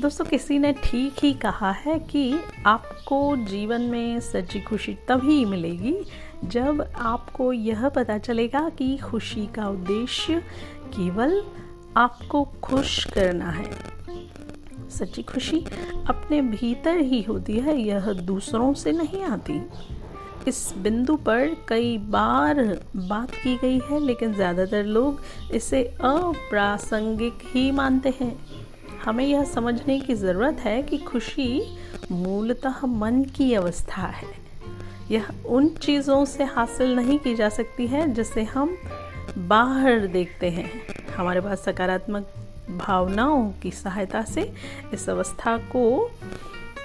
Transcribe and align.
दोस्तों, 0.00 0.24
किसी 0.24 0.58
ने 0.58 0.72
ठीक 0.74 1.22
ही 1.22 1.32
कहा 1.34 1.70
है 1.72 1.98
कि 2.00 2.38
आपको 2.66 3.36
जीवन 3.46 3.82
में 3.82 4.20
सच्ची 4.20 4.60
खुशी 4.60 4.92
तभी 5.08 5.44
मिलेगी 5.44 5.94
जब 6.44 6.80
आपको 6.96 7.52
यह 7.52 7.88
पता 7.88 8.16
चलेगा 8.18 8.68
कि 8.68 8.96
खुशी 8.96 9.46
का 9.46 9.68
उद्देश्य 9.68 10.38
केवल 10.88 11.42
आपको 11.96 12.42
खुश 12.62 13.04
करना 13.04 13.50
है। 13.50 13.70
सच्ची 14.90 15.22
खुशी 15.22 15.64
अपने 16.08 16.40
भीतर 16.42 16.98
ही 16.98 17.22
होती 17.22 17.58
है, 17.58 17.78
यह 17.78 18.12
दूसरों 18.12 18.72
से 18.74 18.92
नहीं 18.92 19.22
आती। 19.24 19.60
इस 20.48 20.72
बिंदु 20.78 21.16
पर 21.16 21.56
कई 21.68 21.96
बार 21.98 22.62
बात 22.98 23.30
की 23.34 23.56
गई 23.56 23.80
है, 23.90 24.00
लेकिन 24.00 24.34
ज़्यादातर 24.34 24.84
लोग 24.84 25.20
इसे 25.54 25.82
अप्रासंगिक 25.84 27.38
ही 27.54 27.70
मानते 27.72 28.14
हैं। 28.20 28.34
हमें 29.04 29.26
यह 29.26 29.44
समझने 29.44 30.00
की 30.00 30.14
ज़रूरत 30.14 30.56
है 30.60 30.82
कि 30.82 30.98
खुशी 30.98 31.78
मूलतः 32.12 32.86
मन 32.86 33.24
की 33.24 33.54
अवस्था 33.54 34.02
है। 34.02 34.28
यह 35.10 35.26
उन 35.46 35.68
चीज़ों 35.68 36.24
से 36.24 36.44
हासिल 36.44 36.96
नहीं 36.96 37.18
की 37.18 37.34
जा 37.36 37.48
सकती 37.48 37.86
है 37.86 38.14
जिसे 38.14 38.42
हम 38.42 38.78
बाहर 39.38 40.06
देखते 40.06 40.50
हैं। 40.50 40.70
हमारे 41.16 41.40
पास 41.40 41.60
सकारात्मक 41.60 42.34
भावनाओं 42.70 43.52
की 43.62 43.70
सहायता 43.70 44.22
से 44.22 44.52
इस 44.94 45.08
अवस्था 45.10 45.56
को 45.56 46.10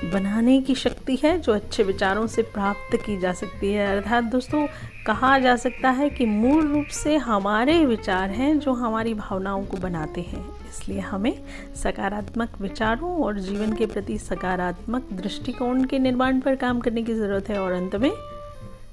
बनाने 0.03 0.61
की 0.61 0.75
शक्ति 0.75 1.15
है, 1.15 1.39
जो 1.39 1.53
अच्छे 1.53 1.83
विचारों 1.83 2.27
से 2.27 2.41
प्राप्त 2.41 2.95
की 3.05 3.17
जा 3.17 3.33
सकती 3.33 3.71
है। 3.73 3.97
अर्थात 3.97 4.23
दोस्तों, 4.23 4.65
कहा 5.05 5.39
जा 5.39 5.55
सकता 5.55 5.89
है 5.89 6.09
कि 6.09 6.25
मूल 6.25 6.67
रूप 6.67 6.85
से 6.85 7.15
हमारे 7.17 7.85
विचार 7.85 8.29
हैं, 8.29 8.59
जो 8.59 8.73
हमारी 8.73 9.13
भावनाओं 9.13 9.65
को 9.65 9.77
बनाते 9.77 10.21
हैं। 10.21 10.45
इसलिए 10.69 10.99
हमें 10.99 11.33
सकारात्मक 11.75 12.61
विचारों 12.61 13.11
और 13.23 13.39
जीवन 13.39 13.73
के 13.73 13.85
प्रति 13.85 14.17
सकारात्मक 14.17 15.13
दृष्टिकोण 15.13 15.83
के 15.83 15.99
निर्माण 15.99 16.39
पर 16.39 16.55
काम 16.55 16.79
करने 16.79 17.03
की 17.03 17.13
ज़रूरत 17.13 17.49
है, 17.49 17.59
और 17.59 17.71
अंत 17.71 17.95
में 17.95 18.11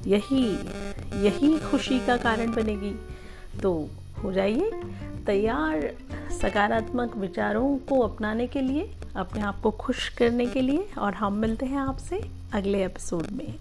यही 0.07 0.45
यही 1.25 1.59
खुशी 1.59 1.99
का 1.99 2.17
कारण 2.17 2.53
बनेगी। 2.53 2.95
तो 3.63 3.89
हो 4.25 4.33
जाइए 4.33 4.71
तैयार 5.27 5.91
सकारात्मक 6.43 7.17
विचारों 7.17 7.77
को 7.79 7.99
अपनाने 7.99 8.47
के 8.47 8.61
लिए 8.61 8.91
अपने 9.19 9.41
आप 9.41 9.61
को 9.61 9.71
खुश 9.71 10.09
करने 10.09 10.47
के 10.47 10.61
लिए 10.61 10.89
और 10.99 11.15
हम 11.15 11.33
मिलते 11.33 11.67
हैं 11.67 11.79
आपसे 11.79 12.31
अगले 12.53 12.85
एपिसोड 12.85 13.31
में। 13.31 13.55